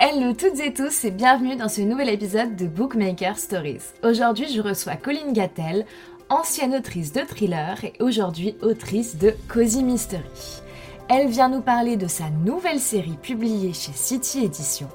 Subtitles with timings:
[0.00, 3.82] Hello toutes et tous et bienvenue dans ce nouvel épisode de Bookmaker Stories.
[4.02, 5.86] Aujourd'hui je reçois Colline Gattel,
[6.28, 10.22] ancienne autrice de thriller et aujourd'hui autrice de Cozy Mystery.
[11.08, 14.88] Elle vient nous parler de sa nouvelle série publiée chez City Edition.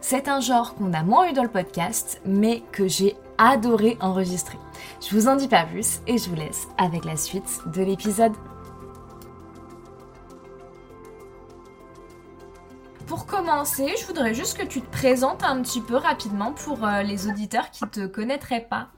[0.00, 4.58] C'est un genre qu'on a moins eu dans le podcast mais que j'ai adoré enregistrer.
[5.00, 8.32] Je vous en dis pas plus et je vous laisse avec la suite de l'épisode.
[13.46, 17.70] Je voudrais juste que tu te présentes un petit peu rapidement pour euh, les auditeurs
[17.70, 18.88] qui ne te connaîtraient pas.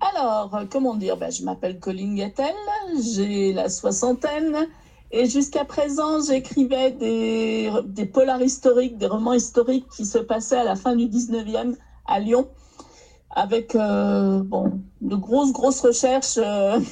[0.00, 1.16] Alors, euh, comment dire?
[1.16, 2.54] Ben, Je m'appelle Colline Gattel,
[3.00, 4.66] j'ai la soixantaine
[5.12, 10.74] et jusqu'à présent, j'écrivais des, polars historiques, des romans historiques qui se passaient à la
[10.74, 12.48] fin du 19e à Lyon
[13.30, 14.42] avec euh,
[15.00, 16.38] de grosses, grosses recherches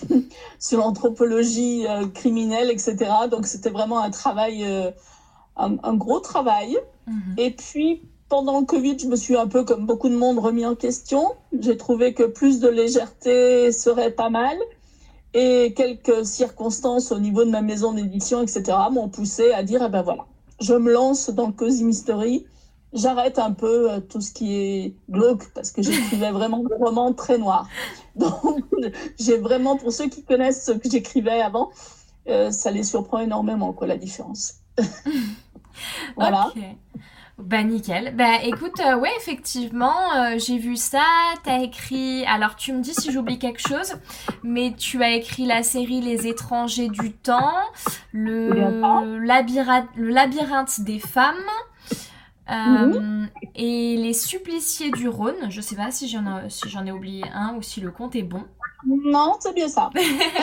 [0.59, 2.97] sur l'anthropologie criminelle, etc.
[3.31, 4.65] Donc c'était vraiment un travail,
[5.67, 6.77] un, un, gros travail.
[7.07, 7.39] -hmm.
[7.39, 10.65] Et puis pendant le Covid, je me suis un peu, comme beaucoup de monde, remis
[10.65, 11.23] en question.
[11.59, 14.57] J'ai trouvé que plus de légèreté serait pas mal.
[15.35, 19.89] Et quelques circonstances au niveau de ma maison d'édition, etc., m'ont poussé à dire, eh
[19.89, 20.25] ben voilà,
[20.61, 22.47] je me lance dans le Cozy Mystery
[22.93, 27.13] j'arrête un peu euh, tout ce qui est glauque parce que j'écrivais vraiment des romans
[27.13, 27.69] très noirs.
[28.17, 28.65] Donc,
[29.19, 31.71] j'ai vraiment, pour ceux qui connaissent ce que j'écrivais avant,
[32.29, 34.55] euh, ça les surprend énormément, quoi, la différence.
[36.17, 36.49] voilà.
[36.49, 36.77] Okay.
[37.43, 38.15] Bah nickel.
[38.17, 41.05] Bah écoute, euh, ouais effectivement, euh, j'ai vu ça.
[41.43, 42.25] T'as écrit.
[42.27, 43.95] Alors tu me dis si j'oublie quelque chose,
[44.43, 47.55] mais tu as écrit la série Les étrangers du temps,
[48.13, 51.35] le labyrinthe, le labyrinthe des femmes.
[52.51, 53.29] Euh, mmh.
[53.55, 57.63] Et les suppliciés du Rhône, je sais pas si j'en si ai oublié un ou
[57.63, 58.45] si le compte est bon.
[58.87, 59.91] Non, c'est bien ça.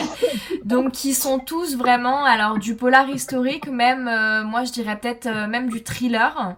[0.64, 5.26] Donc, qui sont tous vraiment, alors du polar historique, même, euh, moi je dirais peut-être
[5.26, 6.56] euh, même du thriller,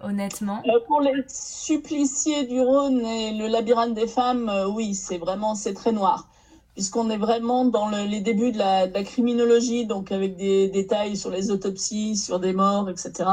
[0.00, 0.62] honnêtement.
[0.66, 5.74] Euh, pour les suppliciés du Rhône et le labyrinthe des femmes, oui, c'est vraiment, c'est
[5.74, 6.28] très noir.
[6.74, 10.68] Puisqu'on est vraiment dans le, les débuts de la, de la, criminologie, donc avec des
[10.68, 13.30] détails sur les autopsies, sur des morts, etc.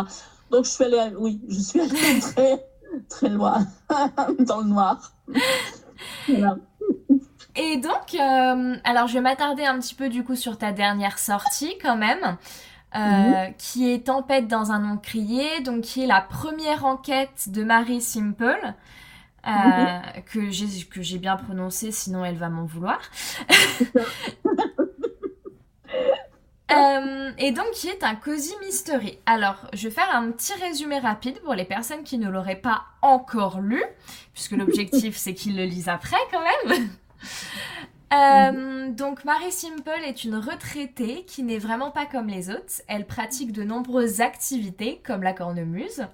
[0.52, 2.66] Donc, je suis allée, oui, je suis allée très,
[3.08, 3.66] très loin
[4.40, 5.14] dans le noir.
[6.28, 6.58] Voilà.
[7.56, 11.18] Et donc, euh, alors je vais m'attarder un petit peu du coup sur ta dernière
[11.20, 12.38] sortie quand même,
[12.96, 13.54] euh, mmh.
[13.58, 18.02] qui est Tempête dans un nom crié, donc qui est la première enquête de Marie
[18.02, 18.74] Simple.
[19.48, 20.02] Euh, mmh.
[20.32, 23.00] que j'ai que j'ai bien prononcé, sinon elle va m'en vouloir.
[26.72, 29.18] Euh, et donc qui est un cozy mystery.
[29.26, 32.84] Alors, je vais faire un petit résumé rapide pour les personnes qui ne l'auraient pas
[33.02, 33.84] encore lu,
[34.34, 36.90] puisque l'objectif c'est qu'ils le lisent après quand même.
[38.12, 42.82] Euh, donc Marie Simple est une retraitée qui n'est vraiment pas comme les autres.
[42.88, 46.08] Elle pratique de nombreuses activités comme la cornemuse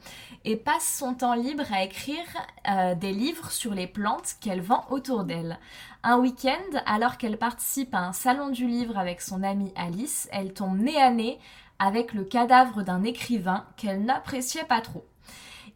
[0.43, 2.25] et passe son temps libre à écrire
[2.69, 5.57] euh, des livres sur les plantes qu'elle vend autour d'elle.
[6.03, 10.53] Un week-end, alors qu'elle participe à un salon du livre avec son amie Alice, elle
[10.53, 11.39] tombe nez à nez
[11.79, 15.05] avec le cadavre d'un écrivain qu'elle n'appréciait pas trop.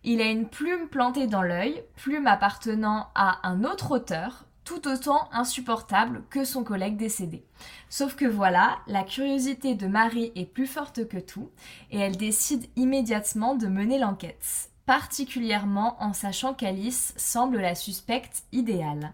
[0.03, 5.27] Il a une plume plantée dans l'œil, plume appartenant à un autre auteur, tout autant
[5.31, 7.43] insupportable que son collègue décédé.
[7.89, 11.49] Sauf que voilà, la curiosité de Marie est plus forte que tout,
[11.89, 19.13] et elle décide immédiatement de mener l'enquête, particulièrement en sachant qu'Alice semble la suspecte idéale.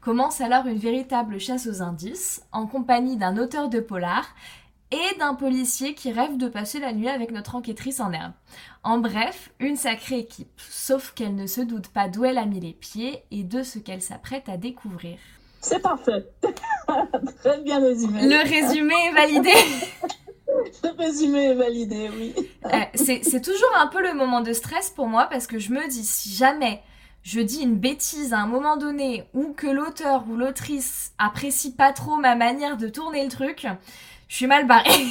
[0.00, 4.26] Commence alors une véritable chasse aux indices, en compagnie d'un auteur de polar
[4.92, 8.32] et d'un policier qui rêve de passer la nuit avec notre enquêtrice en herbe.
[8.84, 12.60] En bref, une sacrée équipe, sauf qu'elle ne se doute pas d'où elle a mis
[12.60, 15.18] les pieds et de ce qu'elle s'apprête à découvrir.
[15.60, 16.24] C'est parfait.
[17.42, 18.22] Très bien résumé.
[18.22, 19.50] Le résumé est validé.
[20.82, 22.34] Le résumé est validé, oui.
[22.64, 25.86] euh, c'est toujours un peu le moment de stress pour moi parce que je me
[25.88, 26.82] dis si jamais
[27.22, 31.92] je dis une bêtise à un moment donné ou que l'auteur ou l'autrice apprécie pas
[31.92, 33.66] trop ma manière de tourner le truc,
[34.28, 35.06] je suis mal barrée.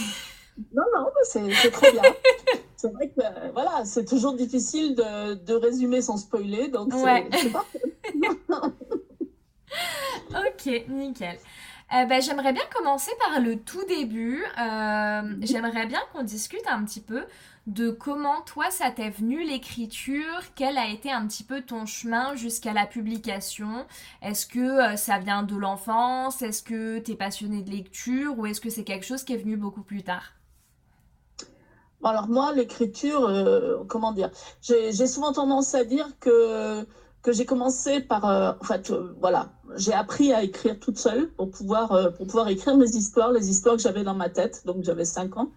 [0.73, 2.01] Non, non, c'est très bien.
[2.77, 7.27] c'est vrai que euh, voilà, c'est toujours difficile de, de, résumer sans spoiler, donc ouais.
[7.33, 7.81] c'est parfait.
[10.31, 11.37] ok, nickel.
[11.93, 14.43] Euh, ben, J'aimerais bien commencer par le tout début.
[14.59, 17.23] Euh, J'aimerais bien qu'on discute un petit peu
[17.67, 22.35] de comment toi ça t'est venu l'écriture, quel a été un petit peu ton chemin
[22.35, 23.85] jusqu'à la publication?
[24.21, 26.41] Est-ce que euh, ça vient de l'enfance?
[26.41, 28.37] Est-ce que tu es passionné de lecture?
[28.37, 30.33] Ou est-ce que c'est quelque chose qui est venu beaucoup plus tard?
[32.03, 34.29] Alors moi, l'écriture, euh, comment dire?
[34.61, 36.85] J'ai souvent tendance à dire que
[37.23, 41.49] que j'ai commencé par, euh, en fait, voilà, j'ai appris à écrire toute seule pour
[41.49, 45.05] pouvoir, pour pouvoir écrire mes histoires, les histoires que j'avais dans ma tête, donc j'avais
[45.05, 45.49] 5 ans.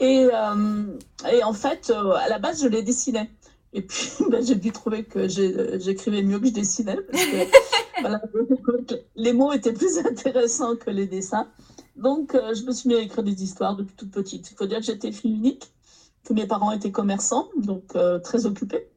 [0.00, 0.84] Et, euh,
[1.32, 3.30] et, en fait, à la base, je les dessinais.
[3.74, 7.36] Et puis, ben, j'ai dû trouver que j'écrivais mieux que je dessinais, parce que
[8.00, 8.22] voilà,
[9.16, 11.48] les mots étaient plus intéressants que les dessins.
[11.96, 14.50] Donc, euh, je me suis mis à écrire des histoires depuis toute petite.
[14.50, 15.72] Il faut dire que j'étais fille unique,
[16.24, 18.88] que mes parents étaient commerçants, donc euh, très occupés.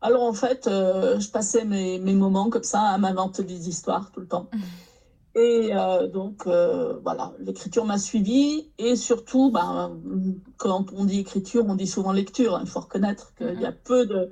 [0.00, 4.10] Alors, en fait, euh, je passais mes, mes, moments comme ça à m'inventer des histoires
[4.12, 4.48] tout le temps.
[5.38, 5.70] Et
[6.14, 8.70] donc, voilà, l'écriture m'a suivie.
[8.78, 10.00] Et surtout, ben,
[10.56, 12.58] quand on dit écriture, on dit souvent lecture.
[12.62, 13.76] Il faut reconnaître qu'il y a mmh.
[13.84, 14.30] peu de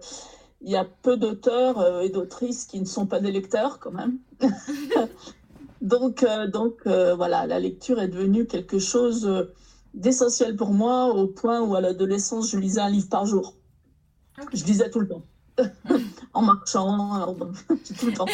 [0.62, 4.18] il y a peu d'auteurs et d'autrices qui ne sont pas des lecteurs quand même.
[5.84, 9.52] Donc, euh, donc euh, voilà, la lecture est devenue quelque chose euh,
[9.92, 13.54] d'essentiel pour moi au point où à l'adolescence, je lisais un livre par jour.
[14.54, 15.22] Je lisais tout le temps,
[16.32, 17.36] en marchant,
[17.98, 18.24] tout le temps.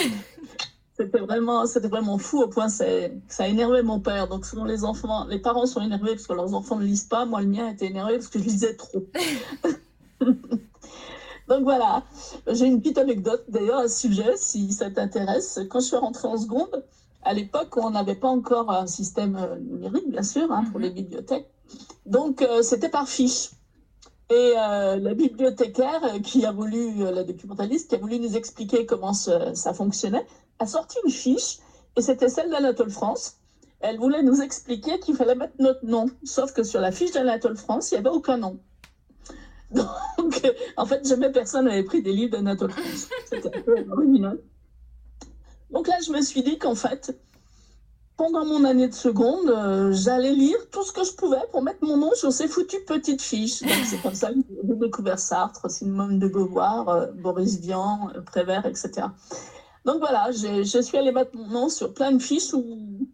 [1.01, 4.29] C'était vraiment, c'était vraiment fou au point ça a énervé mon père.
[4.29, 7.25] Donc souvent les enfants, les parents sont énervés parce que leurs enfants ne lisent pas.
[7.25, 9.03] Moi, le mien était énervé parce que je lisais trop.
[11.49, 12.05] Donc voilà,
[12.47, 15.59] j'ai une petite anecdote d'ailleurs à ce sujet, si ça t'intéresse.
[15.71, 16.85] Quand je suis rentrée en seconde,
[17.23, 20.91] à l'époque, on n'avait pas encore un système euh, numérique, bien sûr, hein, pour les
[20.91, 20.95] mhm.
[20.97, 21.49] bibliothèques.
[22.07, 23.51] Donc, euh, c'était par fiche.
[24.31, 29.13] Et euh, la bibliothécaire qui a voulu, la documentaliste, qui a voulu nous expliquer comment
[29.13, 30.25] ça fonctionnait,
[30.61, 31.59] a sorti une fiche,
[31.97, 33.39] et c'était celle d'Anatole France.
[33.81, 37.57] Elle voulait nous expliquer qu'il fallait mettre notre nom, sauf que sur la fiche d'Anatole
[37.57, 38.61] France, il n'y avait aucun nom.
[40.19, 40.43] Donc,
[40.77, 43.09] en fait, jamais personne n'avait pris des livres d'Anatole France.
[43.29, 44.39] C'était un peu original.
[45.71, 47.17] Donc là, je me suis dit qu'en fait,
[48.17, 51.83] pendant mon année de seconde, euh, j'allais lire tout ce que je pouvais pour mettre
[51.83, 53.63] mon nom sur ces foutues petites fiches.
[53.87, 58.67] C'est comme ça que j'ai découvert Sartre, Simone de Beauvoir, euh, Boris Vian, euh, Prévert,
[58.67, 59.07] etc.
[59.85, 63.09] Donc voilà, je suis allée mettre mon nom sur plein de fiches où,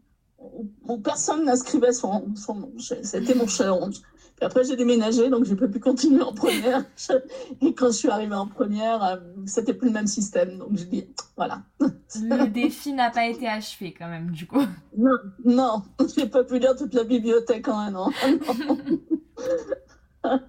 [0.89, 2.73] où, personne n'inscrivait son, son nom.
[2.79, 4.03] C'était mon challenge
[4.43, 6.85] après, j'ai déménagé, donc je ne peux plus continuer en première.
[7.63, 9.17] Et quand je suis arrivée en première, euh,
[9.47, 10.59] c'était plus le même système.
[10.59, 11.63] Donc, je dis, voilà.
[11.81, 14.63] Le défi n'a pas été achevé, quand même, du coup.
[14.97, 15.83] Non, non.
[16.01, 18.11] Je n'ai pas pu lire toute la bibliothèque en un an.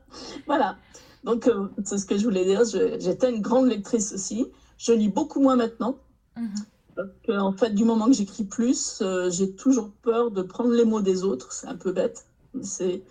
[0.46, 0.78] voilà.
[1.24, 2.64] Donc, euh, c'est ce que je voulais dire.
[3.00, 4.48] J'étais une grande lectrice aussi.
[4.78, 5.98] Je lis beaucoup moins maintenant.
[6.38, 6.50] Mhm.
[6.96, 10.86] Parce qu'en fait, du moment que j'écris plus, euh, j'ai toujours peur de prendre les
[10.86, 11.52] mots des autres.
[11.52, 12.26] C'est un peu bête.
[12.62, 13.04] C'est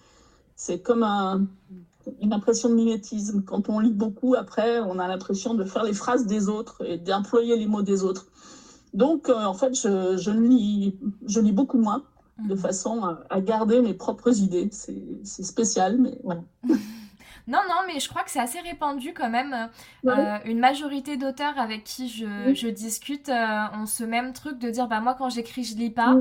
[0.57, 1.05] c'est comme
[2.21, 3.43] une impression de mimétisme.
[3.43, 6.97] Quand on lit beaucoup, après, on a l'impression de faire les phrases des autres et
[6.97, 8.27] d'employer les mots des autres.
[8.95, 10.97] Donc, euh, en fait, je, je, lis,
[11.27, 12.03] je lis beaucoup moins,
[12.49, 12.59] de mhm.
[12.59, 14.71] façon à, garder mes propres idées.
[14.73, 16.43] C'est spécial, mais voilà.
[17.47, 19.69] Non, non, mais je crois que c'est assez répandu quand même.
[20.07, 24.71] Euh, une majorité d'auteurs avec qui je, je discute euh, ont ce même truc de
[24.71, 26.17] dire bah moi quand j'écris je lis pas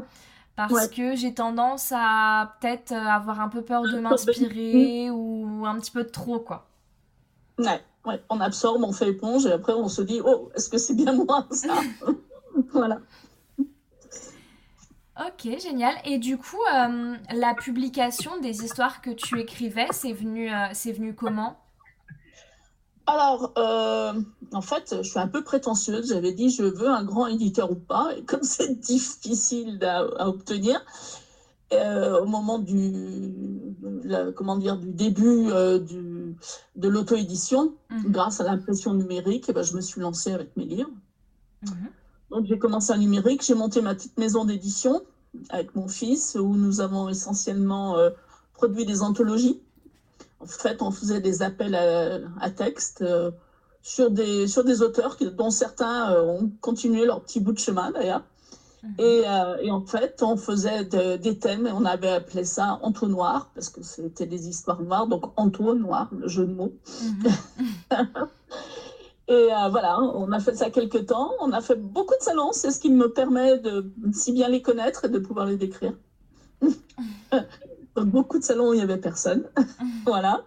[0.55, 5.79] parce que j'ai tendance à peut-être euh, avoir un peu peur de m'inspirer ou un
[5.79, 6.67] petit peu de trop, quoi.
[7.57, 10.77] Ouais, ouais, on absorbe, on fait éponge et après on se dit, oh, est-ce que
[10.77, 11.75] c'est bien moi ça?
[12.71, 12.99] Voilà.
[15.17, 15.95] Ok, génial.
[16.03, 20.91] Et du coup, euh, la publication des histoires que tu écrivais, c'est venu, euh, c'est
[20.91, 21.57] venu comment?
[23.07, 24.13] Alors, euh,
[24.51, 26.09] en fait, je suis un peu prétentieuse.
[26.09, 28.09] J'avais dit, je veux un grand éditeur ou pas.
[28.17, 30.83] Et comme c'est difficile à, obtenir,
[31.71, 33.33] au moment du,
[34.35, 35.47] comment dire, du début
[35.81, 36.35] du,
[36.75, 38.11] de l'auto-édition, mhm.
[38.11, 40.91] grâce à l'impression numérique, eh ben, je me suis lancée avec mes livres.
[41.63, 41.89] Mhm.
[42.35, 43.43] Donc, j'ai commencé en numérique.
[43.43, 45.01] J'ai monté ma petite maison d'édition
[45.49, 47.97] avec mon fils, où nous avons essentiellement
[48.53, 49.59] produit des anthologies
[50.45, 53.31] en fait, on faisait des appels à, texte euh,
[53.81, 57.91] sur, des, sur des auteurs dont certains euh, ont continué leur petit bout de chemin
[57.91, 58.23] d'ailleurs.
[58.83, 58.95] Mhm.
[58.99, 60.83] Euh, et, en fait, on faisait
[61.17, 65.31] des thèmes et on avait appelé ça entonnoir parce que c'était des histoires noires, donc
[65.37, 66.73] entonnoir, le jeu de mots.
[67.01, 67.31] Mhm.
[69.27, 71.31] et voilà, on a fait ça quelques temps.
[71.39, 74.61] On a fait beaucoup de salons, c'est ce qui me permet de si bien les
[74.61, 75.93] connaître et de pouvoir les décrire.
[78.03, 79.43] beaucoup de salons où il n'y avait personne.
[80.05, 80.43] voilà.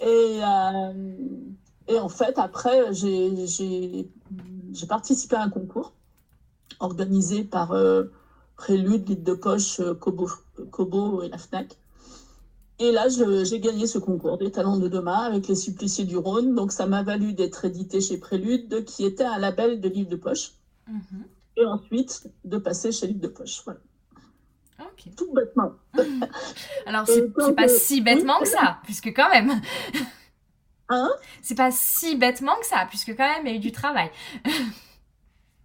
[0.00, 1.16] Et, euh,
[1.88, 4.08] et, en fait, après, j'ai
[4.88, 5.92] participé à un concours
[6.80, 8.04] organisé par euh,
[8.56, 11.76] Prélude, Lide de Poche, euh, Kobo et la FNAC.
[12.80, 16.54] Et là, j'ai gagné ce concours des talents de demain avec les suppliciés du Rhône.
[16.54, 20.16] Donc, ça m'a valu d'être édité chez Prélude, qui était un label de livre de
[20.16, 20.52] poche.
[20.86, 21.24] Mhm.
[21.56, 23.62] Et ensuite, de passer chez Livre de Poche.
[23.64, 23.80] Voilà.
[25.16, 25.72] Tout bêtement.
[26.86, 29.60] Alors, c'est pas si bêtement que ça, puisque quand même.
[30.88, 31.10] Hein?
[31.42, 34.10] C'est pas si bêtement que ça, puisque quand même, il y a eu du travail.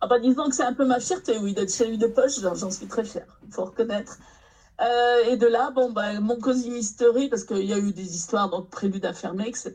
[0.01, 2.39] ah bah, disons que c'est un peu ma fierté, oui, d'être chez lui de poche,
[2.41, 4.17] j'en suis très fière, il faut reconnaître.
[4.81, 8.15] Euh, et de là, bon, bah, mon Cozy Mystery, parce qu'il y a eu des
[8.15, 9.73] histoires, donc prélude à fermer, etc.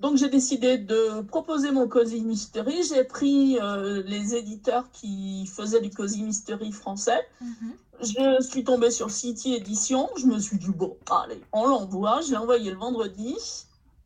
[0.00, 2.82] Donc j'ai décidé de proposer mon Cozy Mystery.
[2.84, 7.20] J'ai pris euh, les éditeurs qui faisaient du Cozy Mystery français.
[7.40, 7.72] Mhm.
[8.00, 10.08] Je suis tombée sur City Edition.
[10.16, 12.20] Je me suis dit, bon, allez, on l'envoie.
[12.20, 13.36] Je l'ai envoyé le vendredi.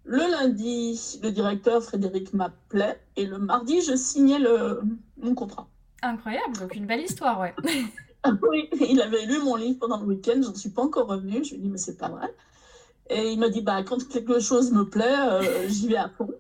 [0.05, 2.99] Le lundi, le directeur Frédéric m'appelait.
[3.17, 4.81] Et le mardi, je signais le,
[5.19, 5.69] mon contrat.
[6.01, 7.55] Incroyable, donc une belle histoire, ouais.
[8.51, 10.41] oui, il avait lu mon livre pendant le week-end.
[10.43, 11.45] Je ne suis pas encore revenue.
[11.45, 12.33] Je lui ai dit, mais c'est pas vrai.
[13.11, 16.31] Et il m'a dit, bah, quand quelque chose me plaît, euh, j'y vais à fond.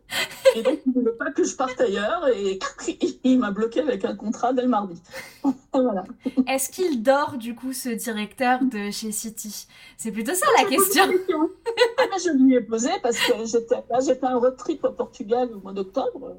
[0.55, 2.29] Et donc, il ne voulait pas que je parte ailleurs.
[2.29, 2.59] Et
[3.25, 5.01] il m'a bloqué avec un contrat dès le mardi.
[5.73, 6.05] voilà.
[6.47, 9.67] Est-ce qu'il dort, du coup, ce directeur de chez City
[9.99, 11.05] C'est plutôt ça la question.
[11.05, 15.51] ah, je lui ai posé parce que j'étais j'ai fait un road trip au Portugal
[15.53, 16.37] au mois d'octobre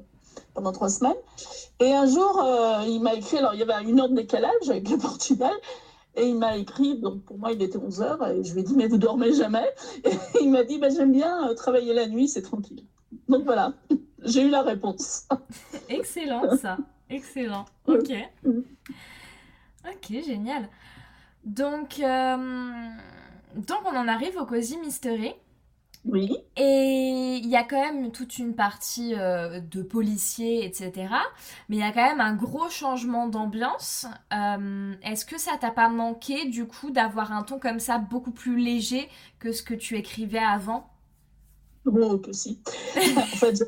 [0.54, 1.16] pendant trois semaines.
[1.80, 4.68] Et un jour, euh, il m'a écrit, alors il y avait une heure de décalage
[4.68, 5.52] avec le Portugal,
[6.16, 8.74] et il m'a écrit, donc pour moi il était 11h, et je lui ai dit,
[8.74, 9.68] mais vous dormez jamais?
[10.04, 12.84] Et il m'a dit, bah, j'aime bien euh, travailler la nuit, c'est tranquille.
[13.28, 13.74] Donc voilà,
[14.22, 15.26] j'ai eu la réponse.
[15.88, 16.78] Excellent ça,
[17.10, 17.64] excellent.
[17.86, 18.12] Ok.
[19.86, 20.68] Ok, génial.
[21.44, 22.88] Donc, euh,
[23.54, 25.34] donc on en arrive au Cozy Mystery.
[26.06, 26.36] Oui.
[26.56, 30.92] Et il y a quand même toute une partie euh, de policiers, etc.
[31.68, 34.06] Mais il y a quand même un gros changement d'ambiance.
[34.32, 38.32] Euh, est-ce que ça t'a pas manqué, du coup, d'avoir un ton comme ça beaucoup
[38.32, 39.08] plus léger
[39.38, 40.90] que ce que tu écrivais avant?
[41.86, 42.60] Oh, que si.
[43.16, 43.62] en fait,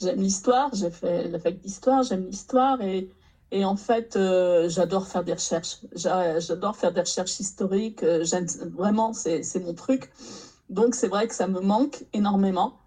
[0.00, 0.70] j'aime l'histoire.
[0.72, 2.80] J'ai fait la fac d'histoire, j'aime l'histoire.
[2.82, 3.10] Et,
[3.50, 5.78] et, en fait, euh, j'adore faire des recherches.
[5.92, 8.04] J'adore faire des recherches historiques.
[8.04, 10.12] Vraiment, c'est mon truc.
[10.70, 12.78] Donc c'est vrai que ça me manque énormément.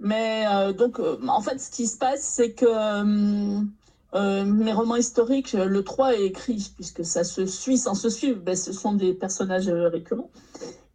[0.00, 4.96] Mais euh, donc, euh, en fait, ce qui se passe, c'est que euh, mes romans
[4.96, 8.92] historiques, le 3 est écrit, puisque ça se suit sans se suivre, ben, ce sont
[8.92, 10.30] des personnages récurrents.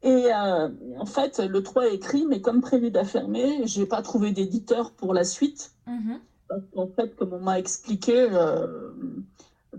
[0.01, 4.31] Et en fait, le 3 est écrit, mais comme prévu d'affermer, je n'ai pas trouvé
[4.31, 5.73] d'éditeur pour la suite.
[5.87, 6.61] Mm-hmm.
[6.77, 8.29] En fait, comme on m'a expliqué,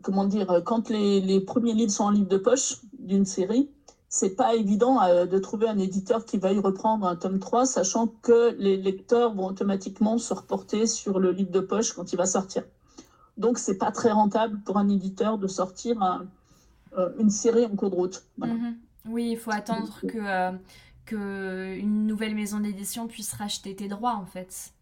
[0.02, 3.70] comment dire, quand les, les, premiers livres sont en livre de poche d'une série,
[4.12, 7.64] c'est pas évident euh, de trouver un éditeur qui va y reprendre un tome 3,
[7.64, 12.16] sachant que les lecteurs vont automatiquement se reporter sur le livre de poche quand il
[12.16, 12.64] va sortir.
[13.38, 16.26] Donc, c'est pas très rentable pour un éditeur de sortir
[16.98, 18.24] euh, une série en cours de route.
[18.38, 18.76] Mhm.
[19.08, 20.50] Oui, il faut attendre que, euh,
[21.06, 24.72] que une nouvelle maison d'édition puisse racheter tes droits, en fait.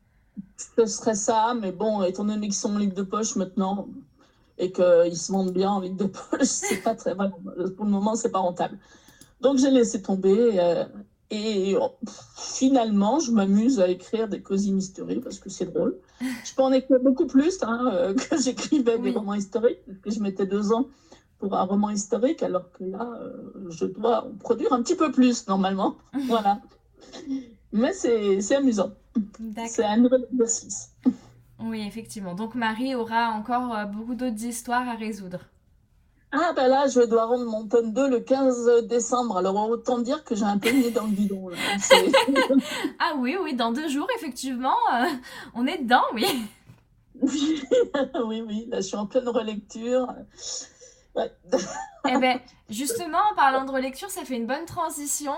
[0.56, 3.88] Ce serait ça, mais bon, étant donné qu'ils sont en livre de poche maintenant
[4.56, 7.14] et qu'ils se vendent bien en livre de poche, c'est pas très.
[7.14, 8.78] Pour le moment, c'est pas rentable.
[9.40, 10.58] Donc j'ai laissé tomber.
[10.58, 10.84] Euh,
[11.30, 11.96] et oh,
[12.36, 15.96] finalement, je m'amuse à écrire des cosy mystery parce que c'est drôle.
[16.20, 20.10] Je peux en écrire beaucoup plus hein, euh, que j'écrivais des romans historiques, parce que
[20.10, 20.86] je mettais deux ans
[21.38, 25.12] pour un roman historique, alors que là, euh, je dois en produire un petit peu
[25.12, 25.96] plus normalement.
[26.26, 26.60] voilà.
[27.72, 28.92] Mais c'est amusant.
[29.68, 30.92] C'est un nouvel exercice.
[31.60, 32.34] Oui, effectivement.
[32.34, 35.40] Donc Marie aura encore beaucoup d'autres histoires à résoudre.
[36.30, 39.38] Ah ben là, je dois rendre mon tome 2 le 15 décembre.
[39.38, 41.50] Alors autant dire que j'ai un peu mis dans le bidon.
[42.98, 45.06] ah oui, oui, dans deux jours, effectivement, euh,
[45.54, 46.26] on est dedans, oui.
[47.22, 50.06] oui, oui, là je suis en pleine relecture.
[51.14, 51.32] Ouais.
[52.08, 55.34] eh ben, justement, en parlant de relecture, ça fait une bonne transition.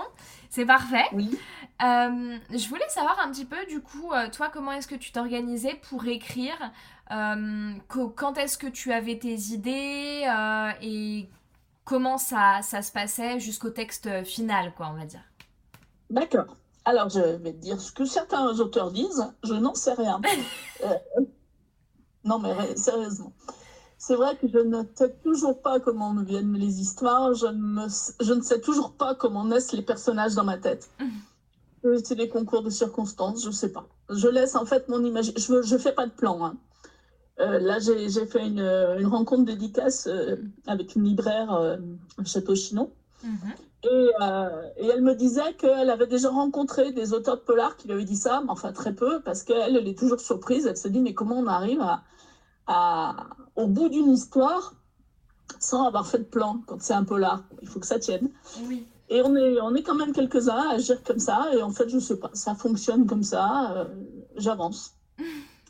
[0.49, 1.05] C'est parfait.
[1.13, 1.39] Oui.
[1.83, 5.11] Euh, je voulais savoir un petit peu, du coup, euh, toi, comment est-ce que tu
[5.11, 6.55] t'organisais pour écrire
[7.11, 10.27] euh, Quand est-ce que tu avais tes idées
[10.81, 11.29] et
[11.83, 15.23] comment ça, ça se passait jusqu'au texte final, quoi, on va dire?
[16.09, 16.57] D'accord.
[16.85, 19.33] Alors, je vais te dire ce que certains auteurs disent.
[19.43, 20.21] Je n'en sais rien.
[22.23, 23.33] non, mais sérieusement.
[23.97, 27.33] C'est vrai que je ne sais toujours pas comment me viennent les histoires.
[27.35, 27.87] Je ne,
[28.19, 30.89] je ne sais toujours pas comment naissent les personnages dans ma tête.
[32.03, 33.87] C'est des concours de circonstances, je ne sais pas.
[34.09, 35.33] Je laisse en fait mon image.
[35.35, 36.45] Je ne fais pas de plan.
[36.45, 36.57] Hein.
[37.39, 40.35] Euh, là, j'ai fait une, une rencontre dédicace euh,
[40.67, 41.77] avec une libraire euh,
[42.19, 42.91] à Château-Chinon.
[43.23, 43.53] Mhm.
[43.83, 44.09] Et,
[44.77, 48.05] et, elle me disait qu'elle avait déjà rencontré des auteurs de polar qui lui avaient
[48.05, 50.67] dit ça, mais enfin très peu, parce qu'elle elle est toujours surprise.
[50.67, 51.81] Elle se dit, mais comment on arrive
[52.67, 53.15] à,
[53.55, 54.75] au bout d'une histoire
[55.59, 57.43] sans avoir fait de plan quand c'est un polar.
[57.61, 58.29] Il faut que ça tienne.
[59.11, 61.49] Et on est, on est quand même quelques-uns à agir comme ça.
[61.53, 63.73] Et en fait, je ne sais pas, ça fonctionne comme ça.
[63.73, 63.85] Euh,
[64.37, 64.95] j'avance.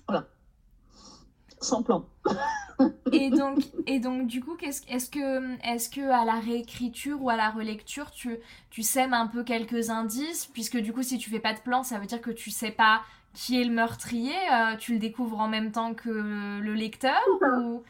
[0.08, 0.28] Voilà.
[1.60, 2.06] Sans plan.
[3.12, 7.32] et donc, et donc du coup, est-ce est que, est que à la réécriture ou
[7.32, 8.38] à la relecture, tu,
[8.70, 10.46] tu sèmes un peu quelques indices?
[10.46, 12.72] Puisque du coup, si tu fais pas de plan, ça veut dire que tu sais
[12.72, 13.02] pas
[13.34, 17.20] qui est le meurtrier euh, Tu le découvres en même temps que le lecteur
[17.58, 17.82] ou...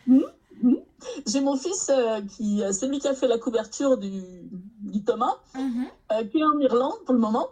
[1.25, 4.21] J'ai mon fils, euh, qui, c'est lui qui a fait la couverture du,
[4.91, 5.87] du Thomas, mhm.
[6.29, 7.49] qui est en Irlande pour le moment.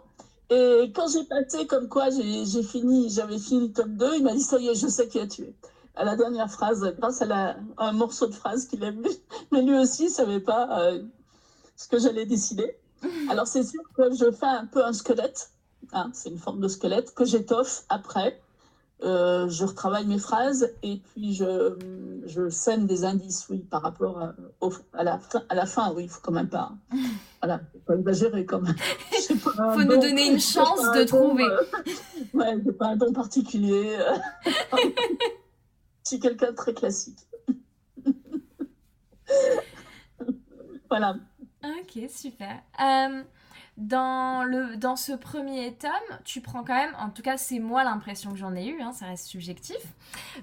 [0.50, 4.32] Et quand j'ai passé comme quoi j'ai fini, j'avais fini le tome 2, il m'a
[4.32, 5.54] dit ça y est, je sais qui a tué.
[5.94, 9.08] À la dernière phrase, grâce à un morceau de phrase qu'il a vu.
[9.52, 10.92] Mais lui aussi ne savait pas
[11.76, 12.76] ce que j'allais décider.
[13.28, 15.50] Alors c'est sûr que je fais un peu un squelette,
[15.92, 18.40] hein, c'est une forme de squelette que j'étoffe après.
[19.02, 21.74] Euh, je retravaille mes phrases et puis je,
[22.26, 24.34] je sème des indices, oui, par rapport à,
[24.92, 26.72] à, la, fin, à la fin, oui, il faut quand même pas,
[27.42, 28.74] voilà, faut pas exagérer quand même.
[29.30, 31.44] Il faut nous donner une chance de trouver.
[31.44, 31.62] Euh,
[32.34, 33.96] ouais, c'est pas un don particulier.
[34.44, 34.50] je
[36.04, 37.20] suis quelqu'un de très classique.
[40.88, 41.16] voilà.
[41.62, 42.60] Ok, super.
[42.80, 43.22] Euh,
[43.80, 45.90] dans, le, dans ce premier tome,
[46.24, 48.92] tu prends quand même, en tout cas c'est moi l'impression que j'en ai eu, hein,
[48.92, 49.80] ça reste subjectif,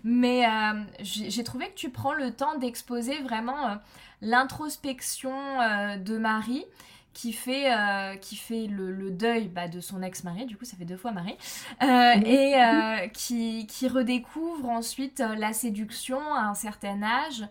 [0.04, 3.76] mais euh, j'ai trouvé que tu prends le temps d'exposer vraiment euh,
[4.22, 5.32] l'introspection
[5.98, 6.66] de Marie
[7.14, 7.72] qui fait,
[8.22, 11.38] qui fait le, deuil bah, de son ex-mari, du coup ça fait deux fois Marie,
[11.82, 17.48] et qui, qui redécouvre ensuite la séduction à un certain âge.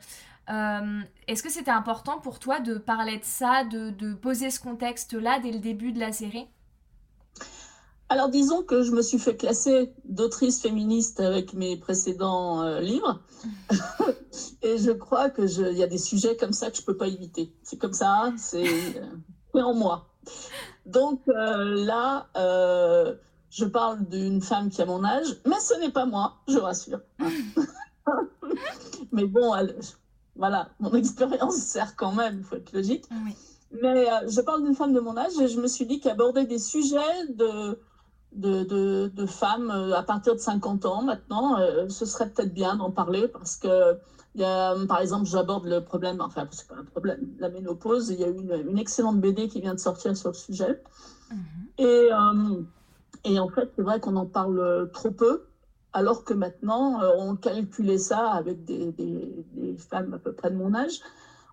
[0.49, 5.41] Euh, est-ce que c'était important pour toi de parler de ça, de, poser ce contexte-là
[5.41, 6.47] dès le début de la série?
[8.09, 13.21] Alors disons que je me suis fait classer d'autrice féministe avec mes précédents euh, livres.
[14.63, 17.09] et je crois qu'il y a des sujets comme ça que je ne peux pas
[17.09, 17.53] éviter.
[17.65, 19.03] C'est comme ça, c'est
[19.55, 20.09] en moi.
[20.85, 22.29] Donc euh, là,
[23.51, 27.01] je parle d'une femme qui a mon âge, mais ce n'est pas moi, je rassure.
[29.13, 29.75] mais bon, elle,
[30.39, 33.05] voilà, mon expérience sert quand même, il faut être logique.
[33.73, 36.45] Mais euh, je parle d'une femme de mon âge et je me suis dit qu'aborder
[36.45, 37.79] des sujets de,
[38.33, 42.77] de, de, femmes euh, à partir de 50 ans maintenant, euh, ce serait peut-être bien
[42.77, 43.97] d'en parler parce que,
[44.35, 48.11] y a, par exemple, j'aborde le problème, enfin, c'est pas un problème, la ménopause.
[48.11, 50.81] Il y a une, une excellente BD qui vient de sortir sur le sujet.
[51.31, 51.39] Mhm.
[51.79, 52.09] Et,
[53.25, 55.46] et en fait, c'est vrai qu'on en parle trop peu
[55.97, 58.95] alors que maintenant, euh, on calculait ça avec des,
[59.79, 61.01] femmes à peu près de mon âge.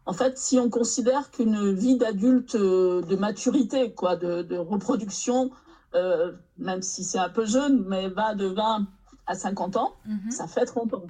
[0.05, 5.51] En fait, si on considère qu'une vie d'adulte euh, de maturité, quoi, de, reproduction,
[5.95, 8.85] euh, même si c'est un peu jeune, mais va de 20
[9.27, 10.29] à 50 ans, mhm.
[10.29, 11.07] ça fait 30 ans.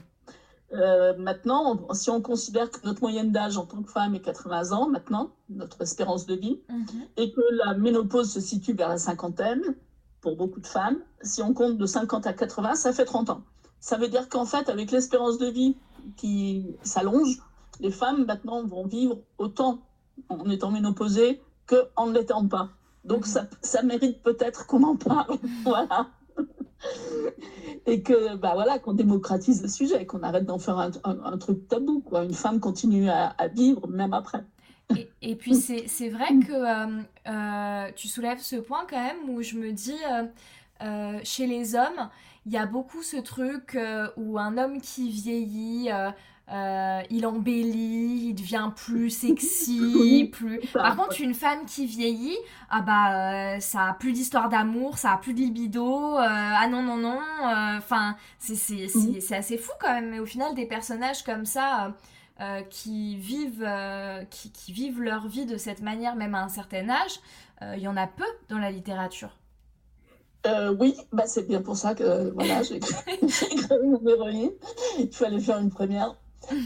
[1.17, 4.87] maintenant, si on considère que notre moyenne d'âge en tant que femme est 80 ans
[4.89, 6.85] maintenant, notre espérance de vie, mhm.
[7.17, 9.75] et que la ménopause se situe vers la cinquantaine,
[10.23, 10.97] pour beaucoup de femmes.
[11.21, 13.41] Si on compte de 50 à 80, ça fait 30 ans.
[13.81, 15.75] Ça veut dire qu'en fait, avec l'espérance de vie
[16.15, 17.37] qui s'allonge,
[17.81, 19.81] les femmes maintenant vont vivre autant
[20.29, 22.69] en étant ménopausées qu'en ne l'étant pas.
[23.03, 25.37] Donc ça, ça mérite peut-être qu'on en parle.
[25.65, 26.07] voilà.
[27.85, 31.99] Et que bah voilà qu'on démocratise le sujet, qu'on arrête d'en faire un, truc tabou.
[31.99, 32.23] Quoi.
[32.23, 34.45] Une femme continue à vivre même après.
[35.21, 39.55] Et, puis c'est vrai que euh, euh, tu soulèves ce point quand même où je
[39.55, 39.99] me dis,
[40.81, 42.09] euh, chez les hommes,
[42.45, 43.77] il y a beaucoup ce truc
[44.17, 45.89] où un homme qui vieillit,
[46.49, 50.59] il embellit, il devient plus sexy, plus.
[50.73, 52.37] Par contre, une femme qui vieillit,
[52.69, 56.97] ah bah ça a plus d'histoire d'amour, ça a plus de libido, ah non non
[56.97, 57.19] non,
[57.77, 60.09] enfin c'est assez fou quand même.
[60.09, 61.93] Mais au final, des personnages comme ça
[62.41, 66.49] euh, qui, vivent, euh, qui, qui, vivent leur vie de cette manière, même à un
[66.49, 67.19] certain âge,
[67.61, 69.37] euh, il y en a peu dans la littérature.
[70.79, 73.19] oui, bah c'est bien pour ça que voilà, j'ai créé
[73.83, 74.51] mon héroïne.
[74.97, 76.15] Il fallait faire une première.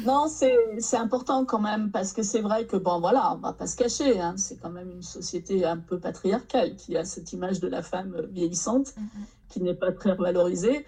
[0.06, 3.68] Non, c'est important quand même, parce que c'est vrai que, bon, voilà, on va pas
[3.68, 7.60] se cacher, hein, c'est quand même une société un peu patriarcale qui a cette image
[7.60, 9.50] de la femme vieillissante, mm-hmm.
[9.50, 10.86] qui n'est pas très valorisée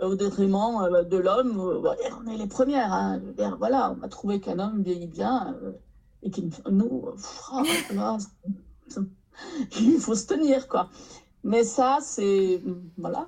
[0.00, 1.58] au détriment euh, de l'homme.
[1.60, 2.92] Euh, on est les premières.
[2.92, 3.20] Hein.
[3.58, 5.72] Voilà, on a trouvé qu'un homme vieillit bien euh,
[6.22, 7.08] et qu'il nous,
[7.52, 7.62] oh,
[9.78, 10.90] il faut se tenir quoi.
[11.44, 12.62] Mais ça, c'est
[12.96, 13.26] voilà,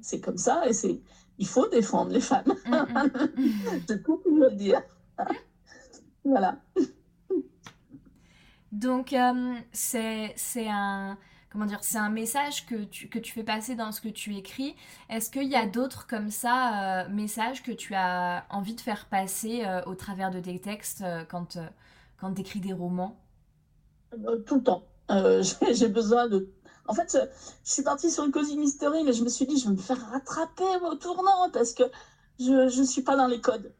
[0.00, 1.00] c'est comme ça et c'est
[1.38, 2.54] il faut défendre les femmes.
[2.66, 3.50] Mm, mm.
[3.88, 4.82] c'est tout pour le dire.
[6.24, 6.58] voilà.
[8.70, 9.14] Donc
[9.72, 11.18] c'est c'est un
[11.52, 14.34] comment dire, c'est un message que tu, que tu fais passer dans ce que tu
[14.34, 14.74] écris.
[15.10, 19.06] Est-ce qu'il y a d'autres comme ça, euh, messages que tu as envie de faire
[19.06, 21.58] passer euh, au travers de tes textes euh, quand,
[22.18, 23.20] quand tu écris des romans?
[24.46, 24.84] Tout le temps.
[25.72, 26.50] J'ai besoin de...
[26.88, 27.16] En fait,
[27.64, 29.80] je suis partie sur une cosy mystery, mais je me suis dit, je vais me
[29.80, 31.84] faire rattraper au tournant parce que
[32.40, 33.72] je ne suis pas dans les codes.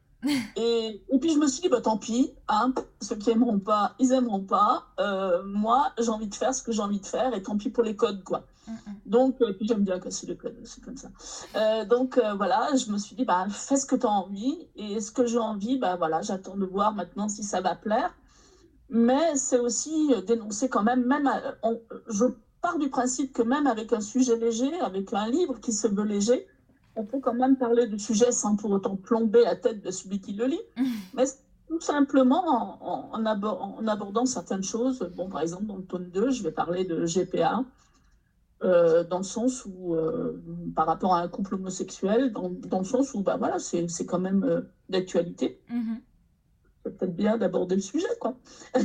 [0.56, 3.94] Et, et, puis je me suis dit, bah, tant pis, hein, ceux qui aimeront pas,
[3.98, 4.86] ils aimeront pas.
[5.00, 7.70] Euh, moi, j'ai envie de faire ce que j'ai envie de faire et tant pis
[7.70, 8.44] pour les codes, quoi.
[9.06, 11.08] Donc, euh, puis j'aime bien casser les codes, c'est comme ça.
[11.56, 15.00] Euh, donc voilà, je me suis dit, bah, fais ce que tu as envie et
[15.00, 18.14] ce que j'ai envie, bah voilà, j'attends de voir maintenant si ça va plaire.
[18.88, 21.28] mais c'est aussi dénoncer quand même, même
[22.08, 22.26] je
[22.60, 26.04] pars du principe que même avec un sujet léger, avec un livre qui se veut
[26.04, 26.46] léger,
[26.96, 30.20] on peut quand même parler du sujet sans pour autant plomber la tête de celui
[30.20, 30.60] qui le lit,
[31.14, 31.24] mais
[31.68, 32.78] tout simplement
[33.14, 35.10] en, abordant certaines choses.
[35.16, 37.64] Bon, par exemple, dans le tome 2, je vais parler de GPA,
[38.62, 40.42] euh, dans le sens où, euh,
[40.76, 44.18] par rapport à un couple homosexuel, dans, dans le sens où, bah voilà, c'est quand
[44.20, 45.60] même euh, d'actualité.
[45.70, 46.00] Mm-hmm.
[46.84, 48.36] C'est peut-être bien d'aborder le sujet, quoi,
[48.76, 48.80] mm.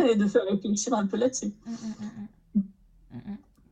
[0.04, 1.54] et de faire réfléchir un peu là-dessus.
[1.64, 2.26] Mm, mm,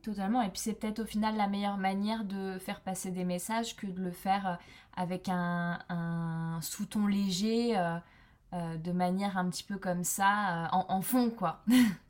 [0.03, 0.41] Totalement.
[0.41, 3.85] Et puis c'est peut-être au final la meilleure manière de faire passer des messages que
[3.87, 4.57] de le faire
[4.97, 7.75] avec un, un sous-ton léger,
[8.51, 11.63] de manière un petit peu comme ça, en, en, fond, quoi.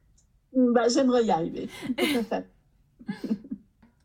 [0.53, 1.69] bah, J'aimerais y arriver.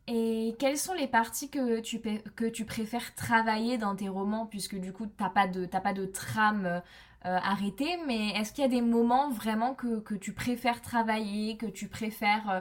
[0.09, 4.77] Et quelles sont les parties que tu, que tu préfères travailler dans tes romans, puisque
[4.77, 6.81] du coup, tu n'as pas, de, pas de trame euh,
[7.25, 11.67] arrêtée, mais est-ce qu'il y a des moments vraiment que, que, tu préfères travailler, que
[11.67, 12.61] tu préfères euh,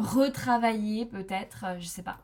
[0.00, 2.18] retravailler peut-être Je sais pas.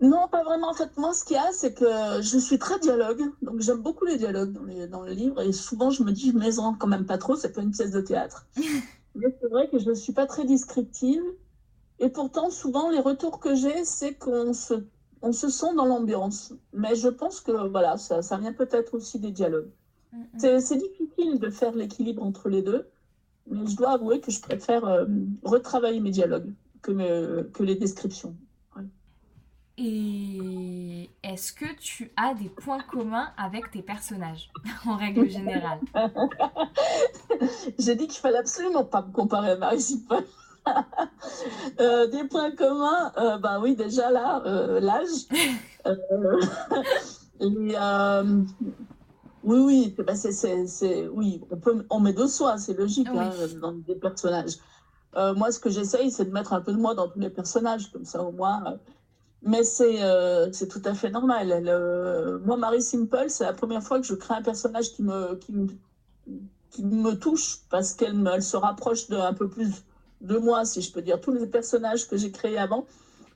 [0.00, 0.68] Non, pas vraiment.
[0.68, 3.22] En fait, moi, ce qu'il y a, c'est que je suis très dialogue.
[3.42, 5.40] Donc, j'aime beaucoup les dialogues dans, les, dans le livre.
[5.40, 7.34] Et souvent, je me dis, je maison quand même pas trop.
[7.34, 8.46] C'est pas une pièce de théâtre.
[9.14, 11.22] mais c'est vrai que je ne suis pas très descriptive.
[11.98, 14.74] Et pourtant, souvent, les retours que j'ai, c'est qu'on se,
[15.22, 16.52] on se sent dans l'ambiance.
[16.74, 19.70] Mais je pense que voilà, ça, ça vient peut-être aussi des dialogues.
[20.38, 22.88] C'est difficile de faire l'équilibre entre les deux,
[23.50, 25.04] mais je dois avouer que je préfère euh,
[25.42, 26.52] retravailler mes dialogues
[26.86, 28.36] que, que les descriptions.
[29.78, 34.50] Et est-ce que tu as des points communs avec tes personnages,
[34.86, 35.80] en règle générale?
[37.78, 40.04] J'ai dit qu'il fallait absolument pas me comparer à Marie.
[41.78, 45.28] Euh, des points communs, euh, bah oui, déjà là, euh, l'âge.
[49.44, 53.74] oui, oui, bah, c'est, oui, on, peut, on met de soi, c'est logique hein, dans
[53.74, 54.58] des personnages.
[55.36, 57.90] Moi, ce que j'essaye, c'est de mettre un peu de moi dans tous les personnages,
[57.90, 58.78] comme ça au moins.
[59.42, 60.00] mais c'est,
[60.52, 61.48] c'est tout à fait normal.
[62.44, 65.52] moi, Marie Simple, c'est la première fois que je crée un personnage qui me, qui
[65.52, 65.68] me,
[66.70, 69.84] qui me touche parce qu'elle elle se rapproche de un peu plus
[70.20, 71.20] de moi, si je peux dire.
[71.20, 72.86] Tous les personnages que j'ai créés avant,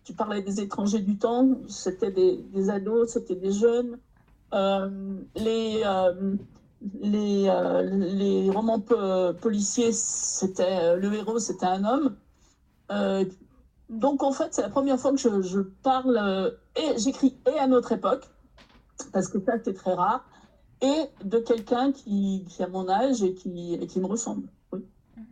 [0.04, 3.98] tu parlais des étrangers du temps, c'était des, ados, c'était des jeunes.
[4.52, 4.90] Euh,
[5.36, 6.34] les, euh,
[7.00, 8.80] les, euh, les romans
[9.40, 12.16] policiers, c'était le héros, c'était un homme.
[13.88, 17.92] donc en fait, c'est la première fois que je, parle et j'écris et à notre
[17.92, 18.28] époque,
[19.12, 20.24] parce que ça c'est très rare,
[20.82, 24.48] et de quelqu'un qui, qui, a mon âge et qui, et qui me ressemble.
[24.72, 24.80] Oui.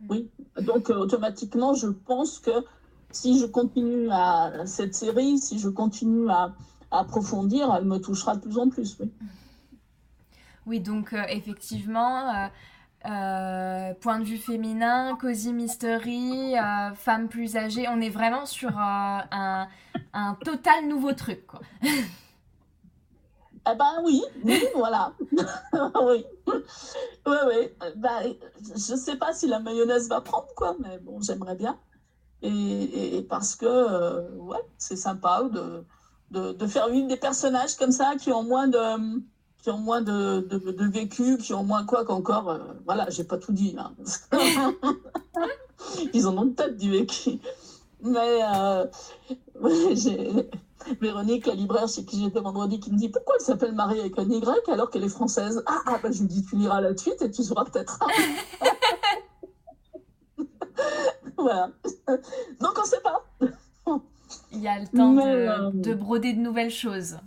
[0.09, 0.29] Oui,
[0.61, 2.51] donc euh, automatiquement, je pense que
[3.11, 6.53] si je continue à cette série, si je continue à,
[6.91, 8.97] approfondir, elle me touchera de plus en plus.
[8.99, 9.11] Oui,
[10.69, 12.49] oui donc euh, effectivement,
[13.05, 16.53] euh, point de vue féminin, cozy mystery,
[16.95, 19.67] femme plus âgée, on est vraiment sur un,
[20.13, 21.45] un, total nouveau truc.
[21.47, 21.61] Quoi.
[23.71, 25.13] Eh ben oui, oui, voilà.
[26.01, 26.25] oui.
[26.47, 27.69] Oui.
[27.97, 31.77] Ben, je ne sais pas si la mayonnaise va prendre, quoi, mais bon, j'aimerais bien.
[32.41, 35.85] Et, parce que, euh, ouais, c'est sympa de,
[36.31, 39.21] de, de, faire vivre des personnages comme ça qui ont moins de
[39.61, 42.49] qui ont moins de, de, vécu, qui ont moins quoi qu'encore.
[42.49, 43.75] Euh, voilà, j'ai pas tout dit.
[43.77, 43.93] Hein.
[46.13, 47.39] Ils en ont peut-être du vécu.
[48.01, 48.85] Mais euh,
[49.93, 50.49] j'ai
[51.01, 54.17] Véronique, la libraire chez qui j'étais vendredi, qui me dit pourquoi elle s'appelle Marie avec
[54.17, 55.61] un Y alors qu'elle est française?
[55.65, 57.99] Ah, ah bah, je lui dis tu liras la suite et tu sauras peut-être.
[61.37, 61.69] voilà.
[62.59, 63.23] Donc on ne sait pas.
[64.51, 67.17] Il y a le temps de, euh, de broder de nouvelles choses.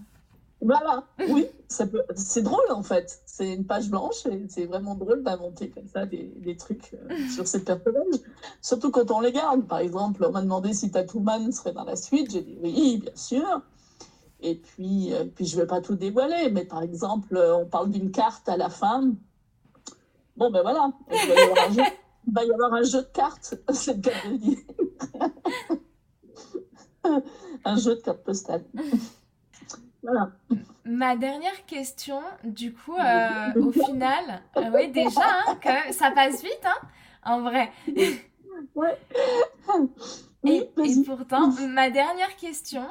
[0.65, 3.21] Voilà, oui, c'est drôle en fait.
[3.27, 7.29] C'est une page blanche et c'est vraiment drôle d'inventer comme ça des, des trucs euh,
[7.35, 8.21] sur ces personnages.
[8.61, 9.67] Surtout quand on les garde.
[9.67, 12.31] Par exemple, on m'a demandé si Tatooman serait dans la suite.
[12.31, 13.63] J'ai dit oui, bien sûr.
[14.41, 17.91] Et puis, euh, puis je ne vais pas tout dévoiler, mais par exemple, on parle
[17.91, 19.13] d'une carte à la fin.
[20.37, 21.83] Bon, ben voilà, il va y avoir un jeu,
[22.33, 24.11] va y avoir un jeu de cartes, c'est le cas
[27.05, 27.21] de
[27.65, 28.65] un jeu de cartes postales.
[30.85, 35.57] Ma dernière question, du coup, euh, au final, euh, oui, déjà, hein,
[35.91, 36.87] ça passe vite, hein,
[37.25, 37.71] en vrai.
[38.75, 38.99] Ouais.
[40.45, 40.71] Et,
[41.07, 42.85] pourtant, ma dernière question,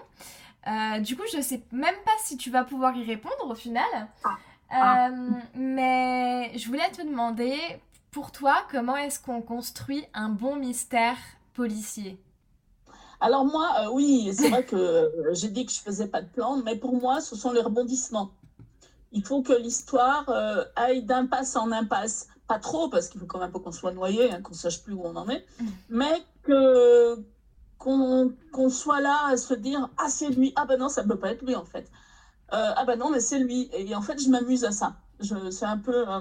[0.68, 4.08] euh, du coup, je sais même pas si tu vas pouvoir y répondre au final,
[4.24, 4.38] ah.
[4.70, 5.10] Ah.
[5.54, 7.58] mais je voulais te demander,
[8.12, 11.18] pour toi, comment est-ce qu'on construit un bon mystère
[11.54, 12.18] policier?
[13.22, 16.28] Alors moi, euh, oui, c'est vrai que euh, j'ai dit que je faisais pas de
[16.28, 18.32] plan, mais pour moi, ce sont les rebondissements.
[19.12, 22.28] Il faut que l'histoire euh, aille d'impasse en impasse.
[22.48, 24.94] pas trop, parce qu'il faut quand même pas qu'on soit noyé, hein, qu'on sache plus
[24.94, 25.68] où on en est, mm.
[25.90, 27.16] mais que
[27.78, 31.18] qu'on soit là à se dire ah c'est lui, ah ben non ça ne peut
[31.18, 31.90] pas être lui en fait,
[32.54, 34.98] euh, ah ben non mais c'est lui, et en fait je m'amuse à ça.
[35.52, 36.20] C'est un peu, euh,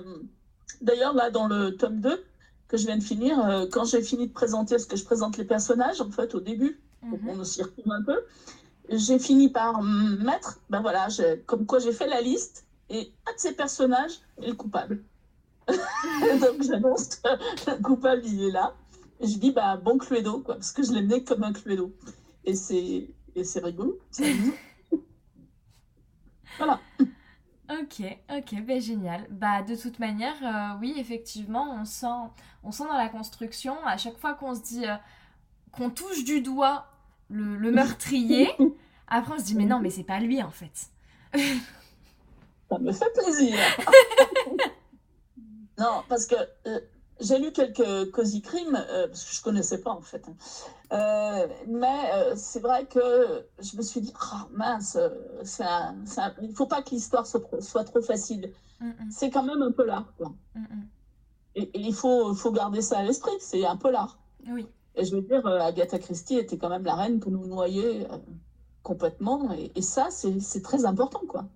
[0.81, 2.25] d'ailleurs là dans le tome 2
[2.69, 5.37] que je viens de finir, euh, quand j'ai fini de présenter, ce que je présente
[5.37, 7.37] les personnages en fait au début, pour mm-hmm.
[7.37, 8.21] qu'on s'y retrouve un peu,
[8.91, 11.09] j'ai fini par mettre, ben voilà,
[11.47, 15.05] comme quoi j'ai fait la liste et un de ces personnages est le coupable.
[15.69, 18.75] Donc j'annonce que le coupable il est là.
[19.21, 21.95] Et je dis bah bon Cluedo quoi, parce que je l'ai né comme un Cluedo.
[22.45, 23.99] Et c'est et c'est rigolo.
[26.59, 26.81] voilà.
[27.71, 29.29] Ok, ok, ben génial.
[29.31, 32.07] Bah de toute manière, euh, oui, effectivement, on sent,
[32.65, 34.97] on sent dans la construction, à chaque fois qu'on se dit, euh,
[35.71, 36.90] qu'on touche du doigt
[37.31, 38.51] le, meurtrier,
[39.09, 40.91] après on se dit mais non, mais c'est pas lui en fait.
[42.69, 43.57] Ça me fait plaisir.
[45.79, 46.81] non, parce que euh,
[47.21, 50.25] j'ai lu quelques Cozy Crimes, euh, parce que je ne connaissais pas en fait.
[50.29, 50.37] Hein.
[50.93, 54.97] Euh, mais c'est vrai que je me suis dit, oh, mince,
[55.61, 58.53] il ne faut pas que l'histoire soit, trop facile.
[59.11, 60.13] C'est quand même un peu l'art.
[61.55, 64.19] Et, il faut, faut garder ça à l'esprit, c'est un peu l'art.
[64.49, 64.67] Oui.
[64.97, 68.07] Et je veux dire, Agatha Christie était quand même la reine pour nous noyer
[68.83, 69.53] complètement.
[69.53, 71.21] Et, et ça, c'est très important.
[71.29, 71.47] quoi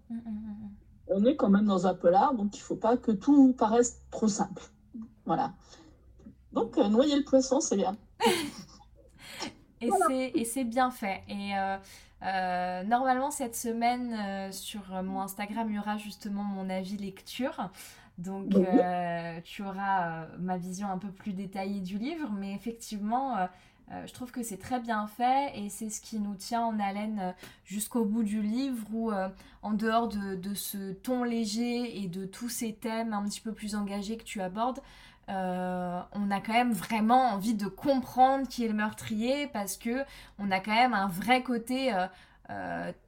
[1.08, 4.00] on est quand même dans un polar, donc il ne faut pas que tout paraisse
[4.10, 4.62] trop simple.
[5.26, 5.52] Voilà.
[6.52, 7.96] Donc, euh, noyer le poisson, c'est bien.
[9.80, 11.22] et c'est bien fait.
[11.28, 11.76] Et euh,
[12.22, 17.70] euh, normalement, cette semaine, sur mon Instagram, il y aura justement mon avis lecture.
[18.18, 18.54] Donc,
[19.44, 22.30] tu auras ma vision un peu plus détaillée du livre.
[22.32, 23.48] Mais effectivement,
[23.92, 26.80] euh, je trouve que c'est très bien fait et c'est ce qui nous tient en
[26.80, 27.32] haleine euh,
[27.66, 29.28] jusqu'au bout du livre où, euh,
[29.62, 33.74] en dehors de, ce ton léger et de tous ces thèmes un petit peu plus
[33.74, 34.80] engagés que tu abordes,
[35.28, 40.04] on a quand même vraiment envie de comprendre qui est le meurtrier parce que
[40.38, 41.92] on a quand même un vrai côté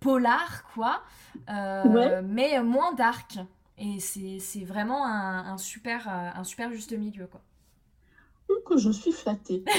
[0.00, 1.02] polar, quoi,
[1.46, 3.38] mais moins dark.
[3.78, 7.42] Et c'est vraiment un, super, un super juste milieu, quoi
[8.66, 9.64] que je suis flattée.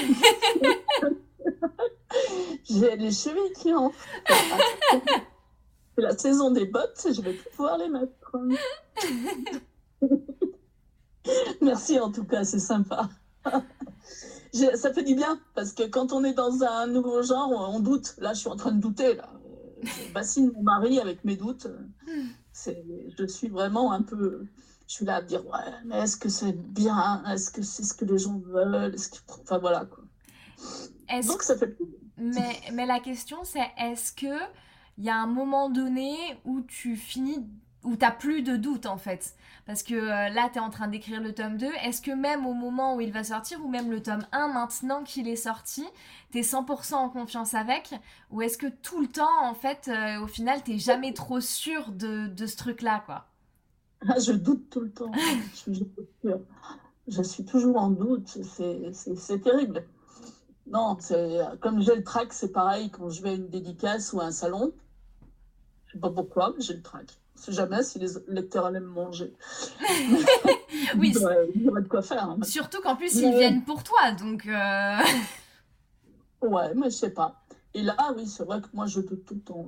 [2.64, 3.96] J'ai les chevilles qui enflent.
[5.94, 8.36] C'est la saison des bottes, je vais pouvoir les mettre.
[11.60, 13.08] Merci en tout cas, c'est sympa.
[14.52, 18.14] ça fait du bien parce que quand on est dans un nouveau genre, on doute.
[18.18, 19.14] Là, je suis en train de douter.
[19.14, 19.28] Là.
[19.82, 21.68] Je bassine mon mari avec mes doutes.
[22.66, 24.46] Je suis vraiment un peu
[24.86, 27.22] je suis là à me dire ouais mais est-ce que c'est bien?
[27.26, 28.94] Est-ce que c'est ce que les gens veulent?
[28.94, 29.18] Est-ce que...
[29.42, 30.04] enfin voilà quoi.
[31.26, 31.76] Donc ça fait
[32.16, 34.36] mais mais la question c'est est-ce que
[34.96, 37.46] il y a un moment donné où tu finis
[37.84, 39.34] où tu plus de doute en fait
[39.66, 42.46] parce que euh, là tu es en train d'écrire le tome 2 est-ce que même
[42.46, 45.84] au moment où il va sortir ou même le tome 1 maintenant qu'il est sorti
[46.32, 47.94] tu es 100% en confiance avec?
[48.30, 51.92] Ou est-ce que tout le temps en fait euh, au final t'es jamais trop sûr
[51.92, 53.28] de, de ce truc là quoi?
[54.06, 55.10] Ah, je doute tout le temps.
[57.08, 58.28] je, suis, toujours en doute.
[58.28, 59.84] C'est terrible.
[60.66, 60.96] Non,
[61.60, 64.30] comme j'ai le trac, c'est pareil quand je vais à une dédicace ou à un
[64.30, 64.72] salon.
[65.86, 67.18] Je ne sais pas pourquoi, mais j'ai le trac.
[67.38, 69.32] Je ne sais jamais si les lecteurs allaient me manger.
[70.98, 71.14] oui,
[71.54, 72.24] il y aurait de quoi faire.
[72.24, 72.38] Hein.
[72.42, 74.44] Surtout qu'en plus, ils viennent pour toi, donc.
[74.46, 74.98] Euh...
[76.42, 77.40] ouais, mais je sais pas.
[77.74, 79.66] Et là, oui, c'est vrai que moi, je doute tout le temps.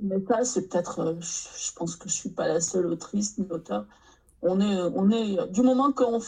[0.00, 3.46] Mais ça, c'est peut-être, euh, je pense que je suis pas la seule autrice ni
[3.48, 3.86] auteur.
[4.42, 6.20] On est, on est, du moment qu'on,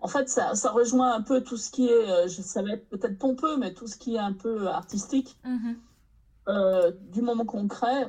[0.00, 3.18] en fait, ça, ça, rejoint un peu tout ce qui est, euh, je savais peut-être
[3.18, 5.36] pompeux, mais tout ce qui est un peu artistique.
[5.44, 5.76] Mm-hmm.
[6.48, 8.04] Euh, du moment qu'on crée,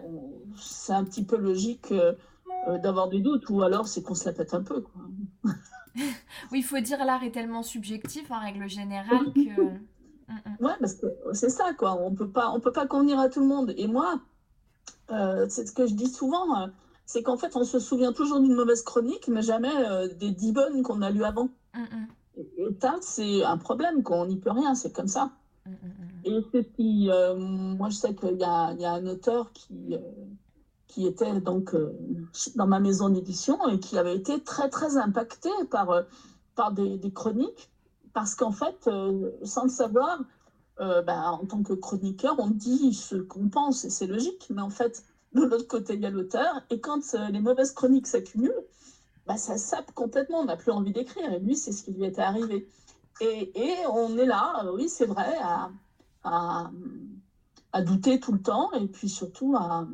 [0.58, 1.94] c'est un petit peu logique
[2.82, 4.82] d'avoir des doutes, ou alors c'est qu'on se la pète un peu.
[4.82, 5.02] Quoi.
[6.52, 9.62] oui, il faut dire l'art est tellement subjectif en règle générale que.
[10.64, 11.94] ouais, parce que c'est ça, quoi.
[12.02, 13.74] On peut pas, on peut pas convenir à tout le monde.
[13.78, 14.20] Et moi,
[15.12, 16.68] euh, c'est ce que je dis souvent, euh,
[17.06, 20.52] c'est qu'en fait, on se souvient toujours d'une mauvaise chronique, mais jamais euh, des dix
[20.52, 21.50] bonnes qu'on a lues avant.
[21.74, 22.08] Mm, mm.
[22.38, 25.32] Et, ça, c'est un problème, qu'on n'y peut rien, c'est comme ça.
[25.66, 25.72] Mm,
[26.26, 29.96] et c'est qui, moi, je sais qu'il y, y, a un auteur qui,
[30.88, 31.76] qui était donc
[32.56, 36.04] dans ma maison d'édition et qui avait été très, très impacté par,
[36.56, 37.70] par des, chroniques,
[38.14, 38.90] parce qu'en fait,
[39.44, 40.20] sans le savoir,
[40.82, 44.62] euh, bah, en tant que chroniqueur, on dit ce qu'on pense et c'est logique, mais
[44.62, 48.08] en fait, de l'autre côté, il y a l'auteur, et quand euh, les mauvaises chroniques
[48.08, 48.64] s'accumulent,
[49.26, 52.04] bah, ça sape complètement, on n'a plus envie d'écrire, et lui, c'est ce qui lui
[52.04, 52.68] était arrivé.
[53.22, 55.72] Et, et on est là, euh, oui, c'est vrai, à,
[56.26, 56.72] à,
[57.72, 59.88] à, douter tout le temps, et puis surtout à,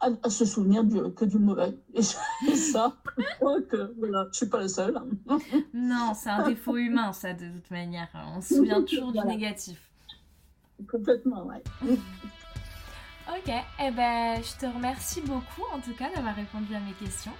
[0.00, 0.82] à, se souvenir
[1.16, 1.76] que du mauvais.
[1.94, 5.00] Et, ça, je crois que voilà, je suis pas la seule.
[5.72, 8.08] non, c'est un défaut humain, ça, de toute manière.
[8.36, 9.90] On se souvient toujours du négatif.
[10.90, 11.62] Complètement, ouais.
[13.28, 16.92] ok, et eh ben, je te remercie beaucoup, en tout cas, d'avoir répondu à mes
[16.92, 17.32] questions.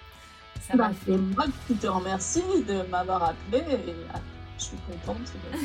[0.61, 1.17] Ça bah, fait...
[1.17, 4.21] moi qui te remercie de m'avoir appelé et ah,
[4.59, 5.59] je suis contente de,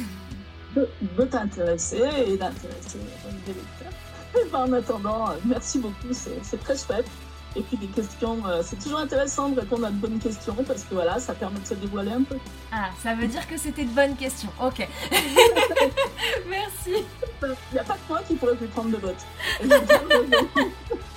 [0.75, 2.99] de, t'intéresser et d'intéresser
[3.47, 4.53] les lecteurs.
[4.53, 7.07] en attendant, euh, merci beaucoup, c'est très chouette.
[7.55, 10.83] Et puis des questions, euh, c'est toujours intéressant de répondre à de bonnes questions parce
[10.83, 12.35] que voilà, ça permet de se dévoiler un peu.
[12.71, 14.49] Ah, ça veut dire que c'était de bonnes questions.
[14.61, 14.87] Ok.
[16.49, 17.03] Merci.
[17.41, 19.25] Il n'y a pas que moi qui pourrais plus prendre de vote.